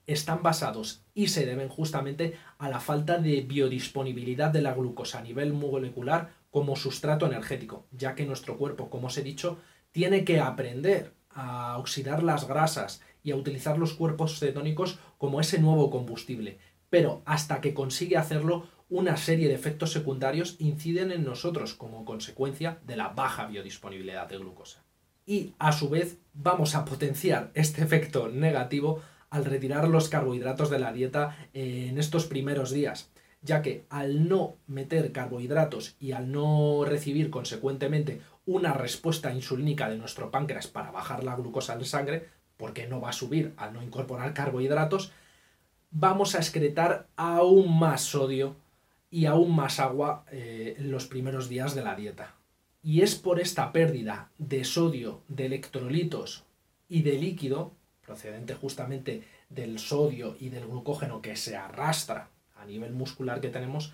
están 0.07 0.41
basados 0.41 1.03
y 1.13 1.27
se 1.27 1.45
deben 1.45 1.67
justamente 1.67 2.37
a 2.57 2.69
la 2.69 2.79
falta 2.79 3.19
de 3.19 3.41
biodisponibilidad 3.41 4.49
de 4.49 4.61
la 4.61 4.73
glucosa 4.73 5.19
a 5.19 5.21
nivel 5.21 5.53
molecular 5.53 6.31
como 6.49 6.77
sustrato 6.77 7.25
energético, 7.25 7.85
ya 7.91 8.15
que 8.15 8.25
nuestro 8.25 8.57
cuerpo, 8.57 8.89
como 8.89 9.07
os 9.07 9.17
he 9.17 9.21
dicho, 9.21 9.59
tiene 9.91 10.23
que 10.23 10.39
aprender 10.39 11.13
a 11.29 11.77
oxidar 11.77 12.23
las 12.23 12.47
grasas 12.47 13.01
y 13.27 13.31
a 13.31 13.35
utilizar 13.35 13.77
los 13.77 13.91
cuerpos 13.91 14.39
cetónicos 14.39 14.99
como 15.17 15.41
ese 15.41 15.59
nuevo 15.59 15.89
combustible. 15.89 16.59
Pero 16.89 17.23
hasta 17.25 17.59
que 17.59 17.73
consigue 17.73 18.15
hacerlo, 18.15 18.67
una 18.87 19.17
serie 19.17 19.49
de 19.49 19.53
efectos 19.53 19.91
secundarios 19.91 20.55
inciden 20.59 21.11
en 21.11 21.25
nosotros 21.25 21.73
como 21.73 22.05
consecuencia 22.05 22.79
de 22.85 22.95
la 22.95 23.09
baja 23.09 23.45
biodisponibilidad 23.47 24.29
de 24.29 24.37
glucosa. 24.37 24.85
Y 25.25 25.55
a 25.59 25.73
su 25.73 25.89
vez 25.89 26.19
vamos 26.33 26.73
a 26.73 26.85
potenciar 26.85 27.51
este 27.53 27.83
efecto 27.83 28.29
negativo 28.29 29.01
al 29.29 29.43
retirar 29.43 29.89
los 29.89 30.07
carbohidratos 30.07 30.69
de 30.69 30.79
la 30.79 30.93
dieta 30.93 31.35
en 31.51 31.97
estos 31.97 32.27
primeros 32.27 32.71
días, 32.71 33.11
ya 33.41 33.61
que 33.61 33.87
al 33.89 34.29
no 34.29 34.55
meter 34.67 35.11
carbohidratos 35.11 35.97
y 35.99 36.13
al 36.13 36.31
no 36.31 36.85
recibir 36.85 37.29
consecuentemente 37.29 38.21
una 38.45 38.71
respuesta 38.71 39.33
insulínica 39.33 39.89
de 39.89 39.97
nuestro 39.97 40.31
páncreas 40.31 40.67
para 40.67 40.91
bajar 40.91 41.25
la 41.25 41.35
glucosa 41.35 41.73
en 41.73 41.83
sangre, 41.83 42.36
porque 42.57 42.87
no 42.87 42.99
va 42.99 43.09
a 43.09 43.13
subir 43.13 43.53
al 43.57 43.73
no 43.73 43.83
incorporar 43.83 44.33
carbohidratos, 44.33 45.11
vamos 45.91 46.35
a 46.35 46.39
excretar 46.39 47.07
aún 47.15 47.79
más 47.79 48.01
sodio 48.01 48.55
y 49.09 49.25
aún 49.25 49.55
más 49.55 49.79
agua 49.79 50.25
eh, 50.31 50.75
en 50.77 50.91
los 50.91 51.05
primeros 51.05 51.47
días 51.49 51.75
de 51.75 51.83
la 51.83 51.95
dieta. 51.95 52.35
Y 52.83 53.01
es 53.01 53.15
por 53.15 53.39
esta 53.39 53.71
pérdida 53.71 54.31
de 54.37 54.63
sodio, 54.63 55.21
de 55.27 55.45
electrolitos 55.45 56.45
y 56.89 57.01
de 57.03 57.13
líquido, 57.13 57.73
procedente 58.05 58.53
justamente 58.53 59.23
del 59.49 59.79
sodio 59.79 60.35
y 60.39 60.49
del 60.49 60.67
glucógeno 60.67 61.21
que 61.21 61.35
se 61.35 61.55
arrastra 61.55 62.29
a 62.55 62.65
nivel 62.65 62.93
muscular 62.93 63.41
que 63.41 63.49
tenemos, 63.49 63.93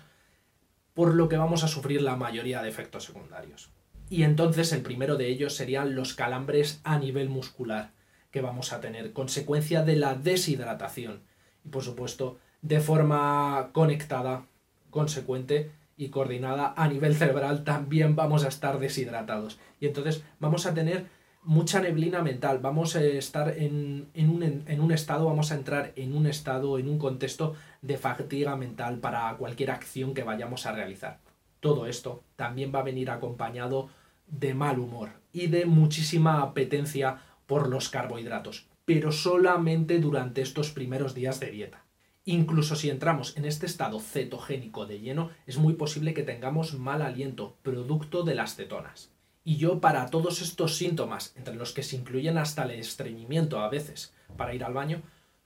por 0.94 1.14
lo 1.14 1.28
que 1.28 1.36
vamos 1.36 1.64
a 1.64 1.68
sufrir 1.68 2.02
la 2.02 2.16
mayoría 2.16 2.62
de 2.62 2.68
efectos 2.68 3.04
secundarios. 3.04 3.70
Y 4.10 4.22
entonces 4.22 4.72
el 4.72 4.82
primero 4.82 5.16
de 5.16 5.28
ellos 5.28 5.54
serían 5.54 5.94
los 5.94 6.14
calambres 6.14 6.80
a 6.84 6.98
nivel 6.98 7.28
muscular 7.28 7.90
que 8.34 8.40
vamos 8.40 8.72
a 8.72 8.80
tener, 8.80 9.12
consecuencia 9.12 9.84
de 9.84 9.94
la 9.94 10.16
deshidratación. 10.16 11.20
Y 11.64 11.68
por 11.68 11.84
supuesto, 11.84 12.38
de 12.62 12.80
forma 12.80 13.70
conectada, 13.70 14.46
consecuente 14.90 15.70
y 15.96 16.08
coordinada 16.08 16.74
a 16.76 16.88
nivel 16.88 17.14
cerebral, 17.14 17.62
también 17.62 18.16
vamos 18.16 18.44
a 18.44 18.48
estar 18.48 18.80
deshidratados. 18.80 19.60
Y 19.78 19.86
entonces 19.86 20.24
vamos 20.40 20.66
a 20.66 20.74
tener 20.74 21.06
mucha 21.44 21.80
neblina 21.80 22.22
mental, 22.22 22.58
vamos 22.58 22.96
a 22.96 23.04
estar 23.04 23.56
en, 23.56 24.08
un, 24.16 24.64
en, 24.66 24.80
un, 24.80 24.90
estado, 24.90 25.26
vamos 25.26 25.52
a 25.52 25.54
entrar 25.54 25.92
en 25.94 26.16
un 26.16 26.26
estado, 26.26 26.80
en 26.80 26.88
un 26.88 26.98
contexto 26.98 27.54
de 27.82 27.98
fatiga 27.98 28.56
mental 28.56 28.98
para 28.98 29.32
cualquier 29.36 29.70
acción 29.70 30.12
que 30.12 30.24
vayamos 30.24 30.66
a 30.66 30.72
realizar. 30.72 31.20
Todo 31.60 31.86
esto 31.86 32.24
también 32.34 32.72
va 32.74 32.80
a 32.80 32.82
venir 32.90 33.10
acompañado 33.10 33.90
de 34.26 34.54
mal 34.54 34.80
humor 34.80 35.10
y 35.32 35.46
de 35.46 35.66
muchísima 35.66 36.42
apetencia 36.42 37.18
por 37.46 37.68
los 37.68 37.88
carbohidratos, 37.88 38.66
pero 38.84 39.12
solamente 39.12 39.98
durante 39.98 40.42
estos 40.42 40.70
primeros 40.70 41.14
días 41.14 41.40
de 41.40 41.50
dieta. 41.50 41.84
Incluso 42.26 42.74
si 42.74 42.88
entramos 42.88 43.36
en 43.36 43.44
este 43.44 43.66
estado 43.66 44.00
cetogénico 44.00 44.86
de 44.86 45.00
lleno, 45.00 45.30
es 45.46 45.58
muy 45.58 45.74
posible 45.74 46.14
que 46.14 46.22
tengamos 46.22 46.78
mal 46.78 47.02
aliento, 47.02 47.56
producto 47.62 48.22
de 48.22 48.34
las 48.34 48.56
cetonas. 48.56 49.10
Y 49.44 49.56
yo 49.56 49.80
para 49.80 50.06
todos 50.06 50.40
estos 50.40 50.76
síntomas, 50.76 51.34
entre 51.36 51.54
los 51.54 51.72
que 51.72 51.82
se 51.82 51.96
incluyen 51.96 52.38
hasta 52.38 52.62
el 52.62 52.70
estreñimiento 52.70 53.60
a 53.60 53.68
veces 53.68 54.14
para 54.38 54.54
ir 54.54 54.64
al 54.64 54.72
baño, 54.72 55.02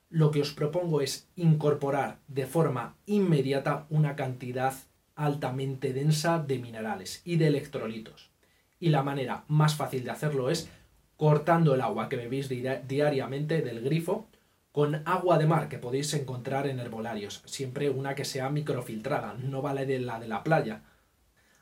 lo 0.09 0.31
que 0.31 0.40
os 0.40 0.52
propongo 0.52 1.00
es 1.00 1.28
incorporar 1.35 2.21
de 2.28 2.47
forma 2.47 2.97
inmediata 3.07 3.87
una 3.90 4.14
cantidad 4.14 4.75
altamente 5.17 5.93
densa 5.93 6.38
de 6.38 6.61
minerales 6.61 7.23
y 7.25 7.37
de 7.37 7.49
electrolitos. 7.49 8.31
Y 8.78 8.90
la 8.90 9.02
manera 9.02 9.45
más 9.49 9.75
fácil 9.75 10.05
de 10.05 10.12
hacerlo 10.12 10.49
es 10.49 10.71
cortando 11.18 11.75
el 11.75 11.82
agua 11.82 12.08
que 12.08 12.16
bebéis 12.16 12.48
diariamente 12.48 13.60
del 13.60 13.82
grifo 13.82 14.28
con 14.70 15.02
agua 15.06 15.37
de 15.37 15.48
mar 15.48 15.68
que 15.68 15.78
podéis 15.78 16.14
encontrar 16.14 16.68
en 16.68 16.78
herbolarios, 16.78 17.42
siempre 17.44 17.90
una 17.90 18.14
que 18.14 18.25
sea 18.25 18.48
microfiltrada, 18.50 19.34
no 19.34 19.60
vale 19.60 19.84
de 19.84 19.98
la 19.98 20.20
de 20.20 20.28
la 20.28 20.44
playa, 20.44 20.82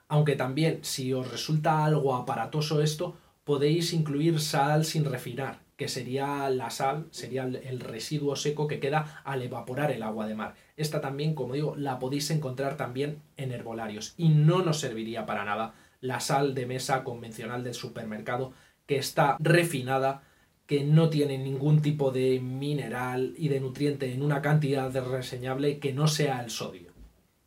aunque 0.08 0.36
también, 0.36 0.80
si 0.82 1.14
os 1.14 1.30
resulta 1.30 1.86
algo 1.86 2.14
aparatoso 2.14 2.82
esto, 2.82 3.16
podéis 3.44 3.94
incluir 3.94 4.40
sal 4.40 4.84
sin 4.84 5.06
refinar, 5.06 5.60
que 5.78 5.88
sería 5.88 6.50
la 6.50 6.68
sal, 6.68 7.06
sería 7.10 7.44
el 7.44 7.80
residuo 7.80 8.36
seco 8.36 8.68
que 8.68 8.78
queda 8.78 9.22
al 9.24 9.40
evaporar 9.42 9.90
el 9.90 10.02
agua 10.02 10.26
de 10.26 10.34
mar. 10.34 10.54
Esta 10.76 11.00
también, 11.00 11.34
como 11.34 11.54
digo, 11.54 11.76
la 11.76 11.98
podéis 11.98 12.30
encontrar 12.30 12.76
también 12.76 13.22
en 13.38 13.52
herbolarios 13.52 14.12
y 14.18 14.28
no 14.28 14.62
nos 14.62 14.80
serviría 14.80 15.24
para 15.24 15.46
nada 15.46 15.72
la 16.00 16.20
sal 16.20 16.54
de 16.54 16.66
mesa 16.66 17.04
convencional 17.04 17.64
del 17.64 17.74
supermercado 17.74 18.52
que 18.86 18.96
está 18.96 19.36
refinada, 19.40 20.22
que 20.66 20.84
no 20.84 21.10
tiene 21.10 21.38
ningún 21.38 21.82
tipo 21.82 22.10
de 22.10 22.40
mineral 22.40 23.34
y 23.36 23.48
de 23.48 23.60
nutriente 23.60 24.12
en 24.12 24.22
una 24.22 24.42
cantidad 24.42 24.92
reseñable 25.08 25.78
que 25.78 25.92
no 25.92 26.08
sea 26.08 26.42
el 26.42 26.50
sodio. 26.50 26.90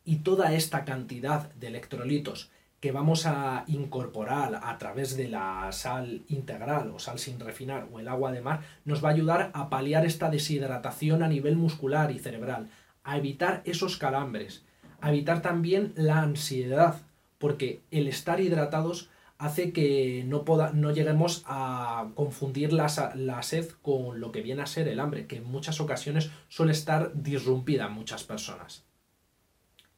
Y 0.05 0.17
toda 0.17 0.53
esta 0.53 0.85
cantidad 0.85 1.51
de 1.53 1.67
electrolitos 1.67 2.49
que 2.79 2.91
vamos 2.93 3.25
a 3.25 3.65
incorporar 3.67 4.61
a 4.63 4.77
través 4.77 5.17
de 5.17 5.27
la 5.27 5.69
sal 5.71 6.21
integral 6.29 6.91
o 6.91 6.99
sal 6.99 7.19
sin 7.19 7.39
refinar 7.39 7.89
o 7.91 7.99
el 7.99 8.07
agua 8.07 8.31
de 8.31 8.41
mar 8.41 8.61
nos 8.85 9.03
va 9.03 9.09
a 9.09 9.11
ayudar 9.11 9.51
a 9.53 9.69
paliar 9.69 10.05
esta 10.05 10.29
deshidratación 10.29 11.21
a 11.21 11.27
nivel 11.27 11.57
muscular 11.57 12.11
y 12.11 12.19
cerebral, 12.19 12.69
a 13.03 13.17
evitar 13.17 13.61
esos 13.65 13.97
calambres, 13.97 14.63
a 15.01 15.09
evitar 15.09 15.41
también 15.41 15.93
la 15.95 16.21
ansiedad, 16.21 17.01
porque 17.37 17.81
el 17.91 18.07
estar 18.07 18.39
hidratados 18.39 19.09
hace 19.39 19.71
que 19.71 20.23
no, 20.27 20.43
no 20.73 20.91
lleguemos 20.91 21.43
a 21.47 22.09
confundir 22.13 22.73
la, 22.73 22.87
la, 23.15 23.41
sed 23.41 23.69
con 23.81 24.19
lo 24.19 24.31
que 24.31 24.41
viene 24.41 24.61
a 24.61 24.67
ser 24.67 24.87
el 24.89 24.99
hambre, 24.99 25.27
que 25.27 25.37
en 25.37 25.45
muchas 25.45 25.79
ocasiones 25.79 26.29
suele 26.49 26.73
estar 26.73 27.13
disrumpida 27.15 27.87
en 27.87 27.93
muchas 27.93 28.25
personas. 28.25 28.83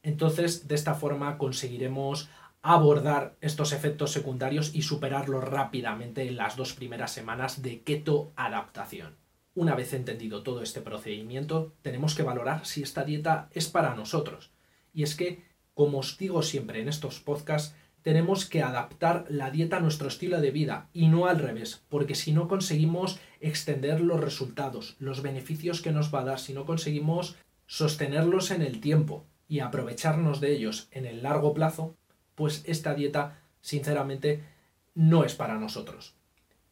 Entonces, 0.04 0.68
de 0.68 0.76
esta 0.76 0.94
forma 0.94 1.38
conseguiremos 1.38 2.30
abordar 2.62 3.36
estos 3.40 3.72
efectos 3.72 4.12
secundarios 4.12 4.74
y 4.74 4.82
superarlos 4.82 5.42
rápidamente 5.42 6.22
en 6.28 6.36
las 6.36 6.56
dos 6.56 6.72
primeras 6.72 7.10
semanas 7.10 7.62
de 7.62 7.82
keto 7.82 8.32
adaptación. 8.36 9.16
Una 9.54 9.74
vez 9.74 9.92
entendido 9.92 10.44
todo 10.44 10.62
este 10.62 10.80
procedimiento, 10.80 11.74
tenemos 11.82 12.14
que 12.14 12.22
valorar 12.22 12.64
si 12.64 12.82
esta 12.82 13.02
dieta 13.02 13.48
es 13.52 13.68
para 13.68 13.96
nosotros. 13.96 14.52
Y 14.94 15.02
es 15.02 15.16
que, 15.16 15.44
como 15.74 15.98
os 15.98 16.16
digo 16.16 16.42
siempre 16.42 16.80
en 16.80 16.88
estos 16.88 17.18
podcasts, 17.18 17.74
tenemos 18.02 18.46
que 18.46 18.62
adaptar 18.62 19.24
la 19.28 19.50
dieta 19.50 19.78
a 19.78 19.80
nuestro 19.80 20.08
estilo 20.08 20.40
de 20.40 20.50
vida 20.50 20.88
y 20.92 21.08
no 21.08 21.26
al 21.26 21.38
revés, 21.38 21.82
porque 21.88 22.14
si 22.14 22.32
no 22.32 22.48
conseguimos 22.48 23.20
extender 23.40 24.00
los 24.00 24.20
resultados, 24.20 24.96
los 24.98 25.22
beneficios 25.22 25.80
que 25.80 25.92
nos 25.92 26.14
va 26.14 26.20
a 26.20 26.24
dar, 26.24 26.40
si 26.40 26.52
no 26.52 26.64
conseguimos 26.66 27.36
sostenerlos 27.66 28.50
en 28.50 28.62
el 28.62 28.80
tiempo, 28.80 29.26
y 29.52 29.60
aprovecharnos 29.60 30.40
de 30.40 30.50
ellos 30.54 30.88
en 30.92 31.04
el 31.04 31.22
largo 31.22 31.52
plazo, 31.52 31.94
pues 32.34 32.62
esta 32.64 32.94
dieta, 32.94 33.38
sinceramente, 33.60 34.42
no 34.94 35.24
es 35.24 35.34
para 35.34 35.58
nosotros. 35.58 36.14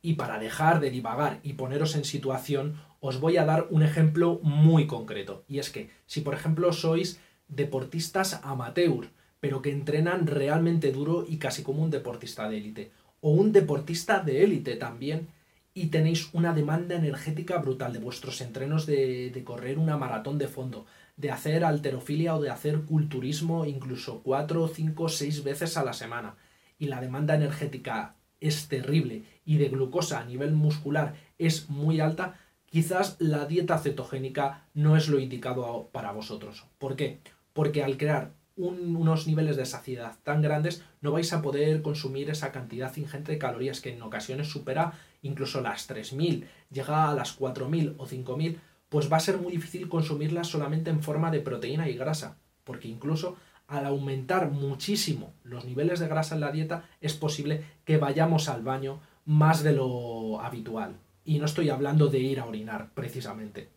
Y 0.01 0.15
para 0.15 0.39
dejar 0.39 0.81
de 0.81 0.91
divagar 0.91 1.41
y 1.43 1.53
poneros 1.53 1.95
en 1.95 2.07
situación, 2.07 2.81
os 3.01 3.21
voy 3.21 3.37
a 3.37 3.45
dar 3.45 3.67
un 3.69 3.83
ejemplo 3.83 4.41
muy 4.43 4.87
concreto. 4.87 5.45
Y 5.47 5.59
es 5.59 5.69
que, 5.69 5.91
si 6.07 6.23
por 6.23 6.33
ejemplo 6.33 6.73
sois 6.73 7.21
deportistas 7.49 8.41
amateur, 8.45 9.11
pero 9.40 9.62
que 9.62 9.73
entrenan 9.73 10.26
realmente 10.26 10.92
duro 10.92 11.25
y 11.26 11.38
casi 11.38 11.62
como 11.62 11.82
un 11.82 11.90
deportista 11.90 12.49
de 12.49 12.59
élite, 12.59 12.90
o 13.20 13.30
un 13.30 13.52
deportista 13.52 14.20
de 14.20 14.44
élite 14.44 14.76
también, 14.76 15.28
y 15.73 15.87
tenéis 15.87 16.30
una 16.32 16.52
demanda 16.52 16.97
energética 16.97 17.59
brutal 17.59 17.92
de 17.92 18.00
vuestros 18.00 18.40
entrenos 18.40 18.87
de, 18.87 19.42
correr 19.44 19.78
una 19.78 19.97
maratón 19.97 20.37
de 20.38 20.49
fondo, 20.49 20.87
de 21.16 21.30
hacer 21.30 21.64
alterofilia 21.64 22.35
o 22.35 22.40
de 22.40 22.50
hacer 22.50 22.82
culturismo 22.82 23.64
incluso 23.64 24.23
cuatro, 24.23 24.68
cinco, 24.68 25.09
seis 25.09 25.44
veces 25.44 25.76
a 25.76 25.85
la 25.85 25.92
semana. 25.92 26.37
Y 26.78 26.87
la 26.87 27.00
demanda 27.00 27.35
energética 27.35 28.16
es 28.40 28.68
terrible 28.68 29.25
y 29.44 29.59
de 29.59 29.68
glucosa 29.68 30.20
a 30.20 30.25
nivel 30.25 30.52
muscular 30.52 31.14
es 31.38 31.68
muy 31.68 32.00
alta, 32.00 32.38
quizás 32.66 33.16
la 33.18 33.44
dieta 33.47 33.78
cetogénica 33.78 34.66
no 34.75 34.97
es 34.97 35.09
lo 35.09 35.20
indicado 35.20 35.90
para 35.92 36.12
vosotros. 36.12 36.64
¿Por 36.78 36.97
qué? 36.97 37.20
Porque 37.52 37.85
al 37.85 37.97
crear 37.97 38.32
unos 38.61 39.26
niveles 39.26 39.57
de 39.57 39.67
saciedad 39.67 40.17
tan 40.23 40.43
grandes 40.43 40.85
no 41.00 41.12
vais 41.12 41.33
a 41.33 41.43
poder 41.43 41.83
consumir 41.83 42.31
esa 42.31 42.52
cantidad 42.52 42.95
ingente 42.97 43.33
de 43.33 43.38
calorías 43.38 43.81
que 43.81 43.93
en 43.93 44.02
ocasiones 44.02 44.49
supera 44.49 44.93
incluso 45.23 45.61
las 45.61 45.88
3.000, 45.88 46.45
llega 46.71 47.11
a 47.11 47.14
las 47.14 47.38
4.000 47.38 47.95
o 47.99 48.07
5.000 48.07 48.59
pues 48.90 49.11
va 49.11 49.17
a 49.17 49.21
ser 49.21 49.38
muy 49.38 49.52
difícil 49.52 49.88
consumirlas 49.88 50.49
solamente 50.49 50.90
en 50.90 51.02
forma 51.02 51.31
de 51.31 51.40
proteína 51.40 51.88
y 51.88 51.97
grasa, 51.97 52.37
porque 52.64 52.88
incluso 52.88 53.37
al 53.69 53.87
aumentar 53.87 54.50
muchísimo 54.50 55.33
los 55.45 55.64
niveles 55.64 56.00
de 56.00 56.09
grasa 56.09 56.35
en 56.35 56.40
la 56.40 56.50
dieta, 56.50 56.88
es 57.00 57.14
posible 57.14 57.64
que 57.85 57.99
vayamos 57.99 58.49
al 58.49 58.62
baño 58.62 59.00
más 59.25 59.62
de 59.62 59.73
lo 59.73 60.40
habitual. 60.40 60.97
Y 61.25 61.38
no 61.38 61.45
estoy 61.45 61.71
hablando 61.71 62.09
de 62.09 62.19
ir 62.19 62.40
a 62.40 62.47
orinar, 62.47 62.90
precisamente. 62.95 63.69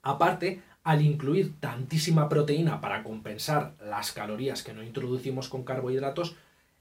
Aparte, 0.00 0.62
al 0.84 1.02
incluir 1.02 1.54
tantísima 1.60 2.28
proteína 2.28 2.80
para 2.80 3.02
compensar 3.02 3.74
las 3.82 4.12
calorías 4.12 4.62
que 4.62 4.74
no 4.74 4.82
introducimos 4.82 5.48
con 5.48 5.64
carbohidratos, 5.64 6.36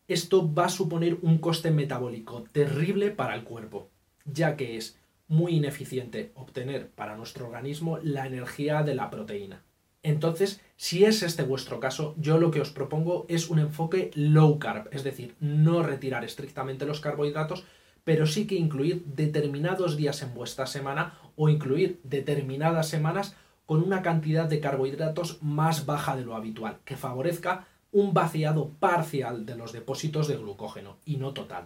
esto 0.10 0.54
va 0.54 0.66
a 0.66 0.70
suponer 0.70 1.18
un 1.22 1.38
coste 1.38 1.72
metabólico 1.72 2.44
terrible 2.52 3.12
para 3.12 3.34
el 3.34 3.44
cuerpo, 3.44 3.90
ya 4.26 4.58
que 4.58 4.76
es 4.78 4.98
muy 5.30 5.56
ineficiente 5.56 6.32
obtener 6.36 6.90
para 6.90 7.16
nuestro 7.16 7.48
organismo 7.48 7.98
la 8.04 8.28
energía 8.28 8.84
de 8.84 8.94
la 8.94 9.10
proteína. 9.10 9.64
Entonces, 10.04 10.60
si 10.76 11.06
es 11.06 11.24
este 11.24 11.44
vuestro 11.44 11.80
caso, 11.80 12.14
yo 12.18 12.38
lo 12.38 12.52
que 12.52 12.60
os 12.60 12.72
propongo 12.72 13.26
es 13.30 13.50
un 13.50 13.60
enfoque 13.60 14.12
low 14.16 14.60
carb, 14.60 14.90
es 14.92 15.06
decir, 15.06 15.36
no 15.40 15.82
retirar 15.82 16.26
estrictamente 16.26 16.86
los 16.86 17.00
carbohidratos, 17.00 17.64
pero 18.04 18.28
sí 18.28 18.46
que 18.46 18.56
incluir 18.56 19.06
determinados 19.06 19.96
días 19.96 20.22
en 20.22 20.34
vuestra 20.34 20.66
semana 20.66 21.18
o 21.38 21.48
incluir 21.48 22.02
determinadas 22.04 22.90
semanas 22.90 23.38
con 23.66 23.82
una 23.84 24.02
cantidad 24.02 24.46
de 24.46 24.60
carbohidratos 24.60 25.42
más 25.42 25.86
baja 25.86 26.16
de 26.16 26.24
lo 26.24 26.36
habitual, 26.36 26.80
que 26.86 26.98
favorezca 26.98 27.68
un 27.92 28.14
vaciado 28.14 28.70
parcial 28.80 29.46
de 29.46 29.56
los 29.56 29.72
depósitos 29.72 30.28
de 30.28 30.38
glucógeno 30.38 30.98
y 31.06 31.18
no 31.18 31.34
total. 31.34 31.66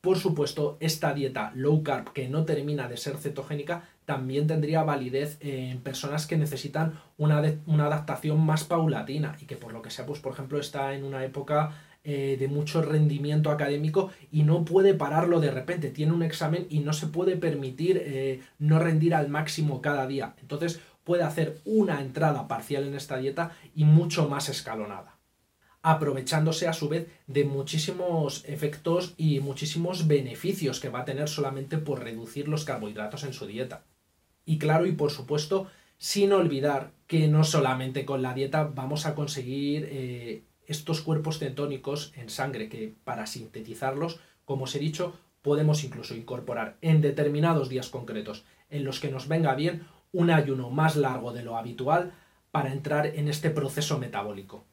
Por 0.00 0.16
supuesto, 0.16 0.76
esta 0.78 1.12
dieta 1.12 1.50
low 1.56 1.82
carb 1.82 2.12
que 2.12 2.28
no 2.28 2.44
termina 2.44 2.88
de 2.88 2.96
ser 2.96 3.16
cetogénica 3.16 3.88
también 4.04 4.46
tendría 4.46 4.84
validez 4.84 5.38
en 5.40 5.80
personas 5.80 6.26
que 6.26 6.38
necesitan 6.38 7.00
una, 7.18 7.42
una, 7.66 7.86
adaptación 7.86 8.40
más 8.40 8.64
paulatina 8.64 9.36
y 9.40 9.44
que 9.46 9.56
por 9.56 9.72
lo 9.72 9.82
que 9.82 9.90
sea, 9.90 10.06
pues 10.06 10.20
por 10.20 10.32
ejemplo, 10.32 10.60
está 10.60 10.94
en 10.94 11.04
una 11.04 11.24
época 11.24 11.72
eh, 12.10 12.38
de 12.38 12.48
mucho 12.48 12.80
rendimiento 12.80 13.50
académico 13.50 14.10
y 14.32 14.42
no 14.42 14.64
puede 14.64 14.94
pararlo 14.94 15.40
de 15.40 15.50
repente. 15.50 15.90
Tiene 15.90 16.14
un 16.14 16.22
examen 16.22 16.66
y 16.70 16.78
no 16.78 16.94
se 16.94 17.08
puede 17.08 17.36
permitir 17.36 18.02
eh, 18.02 18.40
no 18.58 18.78
rendir 18.78 19.14
al 19.14 19.28
máximo 19.28 19.82
cada 19.82 20.06
día. 20.06 20.34
Entonces 20.40 20.80
puede 21.04 21.22
hacer 21.22 21.58
una 21.66 22.00
entrada 22.00 22.48
parcial 22.48 22.86
en 22.86 22.94
esta 22.94 23.18
dieta 23.18 23.52
y 23.74 23.84
mucho 23.84 24.26
más 24.26 24.48
escalonada 24.48 25.18
aprovechándose 25.82 26.66
a 26.66 26.72
su 26.72 26.88
vez 26.88 27.08
de 27.26 27.44
muchísimos 27.44 28.42
efectos 28.46 29.12
y 29.18 29.40
muchísimos 29.40 30.06
beneficios 30.06 30.80
que 30.80 30.88
va 30.88 31.00
a 31.00 31.04
tener 31.04 31.28
solamente 31.28 31.76
por 31.76 32.02
reducir 32.02 32.48
los 32.48 32.64
carbohidratos 32.64 33.24
en 33.24 33.34
su 33.34 33.46
dieta. 33.46 33.84
Y 34.46 34.56
claro, 34.56 34.86
y 34.86 34.92
por 34.92 35.10
supuesto, 35.10 35.66
sin 35.98 36.32
olvidar 36.32 36.92
que 37.06 37.28
no 37.28 37.44
solamente 37.44 38.04
con 38.04 38.22
la 38.22 38.32
dieta 38.32 38.64
vamos 38.64 39.04
a 39.04 39.14
conseguir 39.14 39.86
eh, 39.90 40.44
estos 40.68 41.00
cuerpos 41.00 41.40
cetónicos 41.40 42.12
en 42.14 42.30
sangre, 42.30 42.68
que 42.68 42.94
para 43.02 43.26
sintetizarlos, 43.26 44.20
como 44.44 44.64
os 44.64 44.74
he 44.76 44.78
dicho, 44.78 45.18
podemos 45.42 45.82
incluso 45.82 46.14
incorporar 46.14 46.76
en 46.80 47.00
determinados 47.00 47.68
días 47.68 47.88
concretos 47.88 48.44
en 48.70 48.84
los 48.84 49.00
que 49.00 49.10
nos 49.10 49.26
venga 49.26 49.56
bien 49.56 49.86
un 50.12 50.30
ayuno 50.30 50.70
más 50.70 50.94
largo 50.94 51.32
de 51.32 51.42
lo 51.42 51.56
habitual 51.56 52.12
para 52.52 52.72
entrar 52.72 53.06
en 53.06 53.28
este 53.28 53.50
proceso 53.50 53.98
metabólico 53.98 54.64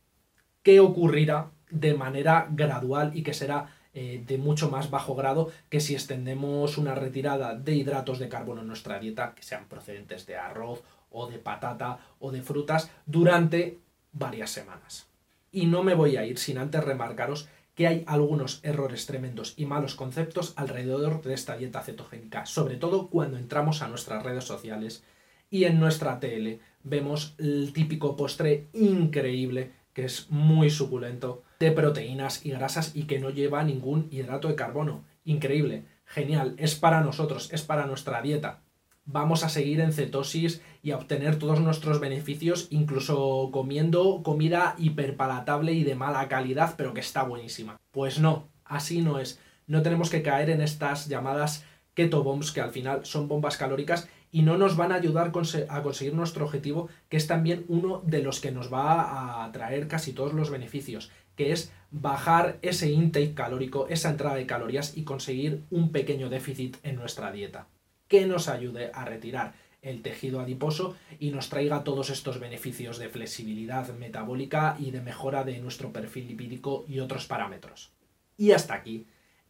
qué 0.65 0.79
ocurrirá 0.79 1.51
de 1.69 1.93
manera 1.93 2.47
gradual 2.49 3.11
y 3.13 3.21
que 3.21 3.35
será 3.35 3.69
eh, 3.93 4.23
de 4.25 4.37
mucho 4.39 4.71
más 4.71 4.89
bajo 4.89 5.15
grado 5.15 5.51
que 5.69 5.79
si 5.79 5.93
extendemos 5.93 6.79
una 6.79 6.95
retirada 6.95 7.53
de 7.53 7.75
hidratos 7.75 8.17
de 8.17 8.27
carbono 8.27 8.61
en 8.61 8.67
nuestra 8.67 8.99
dieta, 8.99 9.35
que 9.35 9.43
sean 9.43 9.69
procedentes 9.69 10.25
de 10.25 10.35
arroz 10.35 10.81
o 11.11 11.27
de 11.27 11.37
patata 11.37 11.99
o 12.19 12.31
de 12.31 12.41
frutas, 12.41 12.89
durante 13.05 13.77
varias 14.11 14.49
semanas. 14.49 15.07
Y 15.55 15.67
no 15.67 15.83
me 15.83 15.93
voy 15.93 16.17
a 16.17 16.25
ir 16.25 16.37
sin 16.37 16.57
antes 16.57 16.83
remarcaros 16.83 17.47
que 17.75 17.87
hay 17.87 18.03
algunos 18.07 18.59
errores 18.61 19.05
tremendos 19.05 19.53
y 19.55 19.65
malos 19.65 19.95
conceptos 19.95 20.51
alrededor 20.57 21.21
de 21.23 21.33
esta 21.33 21.55
dieta 21.55 21.81
cetogénica, 21.81 22.45
sobre 22.45 22.75
todo 22.75 23.07
cuando 23.07 23.37
entramos 23.37 23.81
a 23.81 23.87
nuestras 23.87 24.21
redes 24.21 24.43
sociales 24.43 25.05
y 25.49 25.63
en 25.63 25.79
nuestra 25.79 26.19
tele 26.19 26.59
vemos 26.83 27.35
el 27.37 27.71
típico 27.71 28.17
postre 28.17 28.67
increíble 28.73 29.71
que 29.93 30.03
es 30.03 30.29
muy 30.29 30.69
suculento, 30.69 31.43
de 31.57 31.71
proteínas 31.71 32.45
y 32.45 32.51
grasas 32.51 32.93
y 32.93 33.03
que 33.03 33.19
no 33.19 33.29
lleva 33.29 33.63
ningún 33.63 34.09
hidrato 34.11 34.49
de 34.49 34.55
carbono. 34.55 35.05
Increíble, 35.23 35.85
genial, 36.05 36.55
es 36.57 36.75
para 36.75 36.99
nosotros, 36.99 37.49
es 37.53 37.61
para 37.61 37.85
nuestra 37.85 38.21
dieta. 38.21 38.59
Vamos 39.07 39.43
a 39.43 39.49
seguir 39.49 39.81
en 39.81 39.93
cetosis 39.93 40.61
y 40.81 40.91
a 40.91 40.97
obtener 40.97 41.37
todos 41.37 41.59
nuestros 41.59 41.99
beneficios, 41.99 42.67
incluso 42.71 43.49
comiendo 43.51 44.23
comida 44.23 44.75
hiperpalatable 44.79 45.73
y 45.73 45.83
de 45.83 45.93
mala 45.93 46.27
calidad, 46.27 46.73
pero 46.75 46.93
que 46.93 47.01
está 47.01 47.21
buenísima. 47.23 47.77
Pues 47.91 48.19
no, 48.19 48.49
así 48.63 49.01
no 49.01 49.19
es. 49.19 49.39
No 49.67 49.83
tenemos 49.83 50.09
que 50.09 50.23
caer 50.23 50.49
en 50.49 50.61
estas 50.61 51.07
llamadas 51.07 51.63
keto 51.93 52.23
bombs, 52.23 52.51
que 52.51 52.61
al 52.61 52.71
final 52.71 53.05
son 53.05 53.27
bombas 53.27 53.57
calóricas 53.57 54.09
y 54.31 54.41
no 54.41 54.57
nos 54.57 54.75
van 54.75 54.91
a 54.91 54.95
ayudar 54.95 55.31
a 55.69 55.81
conseguir 55.81 56.13
nuestro 56.13 56.45
objetivo, 56.45 56.89
que 57.07 57.17
es 57.17 57.27
también 57.27 57.63
uno 57.67 58.01
de 58.05 58.21
los 58.21 58.39
que 58.41 58.51
nos 58.51 58.73
va 58.73 59.45
a 59.45 59.51
traer 59.51 59.87
casi 59.87 60.13
todos 60.13 60.33
los 60.33 60.49
beneficios, 60.49 61.09
que 61.35 61.51
es 61.51 61.71
bajar 61.91 62.57
ese 62.61 62.91
intake 62.91 63.33
calórico, 63.33 63.87
esa 63.87 64.09
entrada 64.09 64.35
de 64.35 64.45
calorías 64.45 64.97
y 64.97 65.03
conseguir 65.03 65.63
un 65.69 65.91
pequeño 65.91 66.29
déficit 66.29 66.77
en 66.83 66.97
nuestra 66.97 67.31
dieta, 67.31 67.67
que 68.07 68.25
nos 68.25 68.47
ayude 68.47 68.91
a 68.93 69.05
retirar 69.05 69.53
el 69.81 70.01
tejido 70.01 70.39
adiposo 70.39 70.95
y 71.19 71.29
nos 71.29 71.49
traiga 71.49 71.83
todos 71.83 72.09
estos 72.09 72.39
beneficios 72.39 72.97
de 72.97 73.09
flexibilidad 73.09 73.93
metabólica 73.93 74.75
y 74.79 74.91
de 74.91 75.01
mejora 75.01 75.43
de 75.43 75.59
nuestro 75.59 75.93
perfil 75.93 76.27
lipídico 76.27 76.85
y 76.87 76.99
otros 76.99 77.27
parámetros. 77.27 77.91
Y 78.37 78.51
hasta 78.51 78.73
aquí 78.73 79.05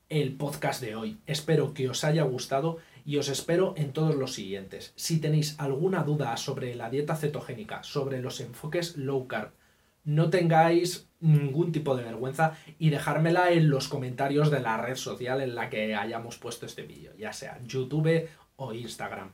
el 0.09 0.33
podcast 0.33 0.81
de 0.81 0.95
hoy. 0.95 1.17
Espero 1.25 1.73
que 1.73 1.89
os 1.89 2.03
haya 2.03 2.23
gustado 2.23 2.77
y 3.05 3.17
os 3.17 3.29
espero 3.29 3.73
en 3.77 3.91
todos 3.91 4.15
los 4.15 4.33
siguientes. 4.33 4.93
Si 4.95 5.19
tenéis 5.19 5.55
alguna 5.57 6.03
duda 6.03 6.35
sobre 6.37 6.75
la 6.75 6.89
dieta 6.89 7.15
cetogénica, 7.15 7.83
sobre 7.83 8.21
los 8.21 8.39
enfoques 8.39 8.97
low 8.97 9.27
carb, 9.27 9.51
no 10.03 10.29
tengáis 10.29 11.07
ningún 11.19 11.71
tipo 11.71 11.95
de 11.95 12.03
vergüenza 12.03 12.55
y 12.77 12.91
dejármela 12.91 13.51
en 13.51 13.69
los 13.69 13.87
comentarios 13.87 14.51
de 14.51 14.59
la 14.59 14.77
red 14.77 14.95
social 14.95 15.41
en 15.41 15.55
la 15.55 15.69
que 15.71 15.95
hayamos 15.95 16.37
puesto 16.37 16.67
este 16.67 16.83
vídeo, 16.83 17.13
ya 17.17 17.33
sea 17.33 17.59
YouTube 17.65 18.27
o 18.55 18.73
Instagram. 18.73 19.31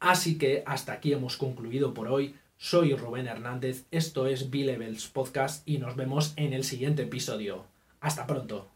Así 0.00 0.38
que 0.38 0.62
hasta 0.66 0.92
aquí 0.92 1.12
hemos 1.12 1.36
concluido 1.36 1.94
por 1.94 2.08
hoy. 2.08 2.36
Soy 2.56 2.94
Rubén 2.94 3.26
Hernández, 3.26 3.86
esto 3.90 4.26
es 4.26 4.50
B-Levels 4.50 5.08
Podcast 5.08 5.66
y 5.68 5.78
nos 5.78 5.96
vemos 5.96 6.32
en 6.36 6.52
el 6.52 6.64
siguiente 6.64 7.02
episodio. 7.02 7.64
Hasta 8.00 8.26
pronto. 8.26 8.68